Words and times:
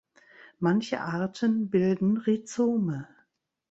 Manche 0.59 0.99
Arten 1.01 1.69
bilden 1.69 2.17
Rhizome. 2.17 3.07